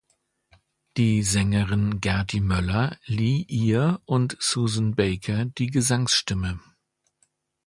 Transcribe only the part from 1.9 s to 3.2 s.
Gerti Möller